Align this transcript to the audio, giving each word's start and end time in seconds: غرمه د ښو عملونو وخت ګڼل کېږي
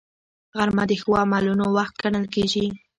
غرمه 0.57 0.83
د 0.89 0.91
ښو 1.01 1.11
عملونو 1.23 1.65
وخت 1.77 1.95
ګڼل 2.03 2.25
کېږي 2.35 2.65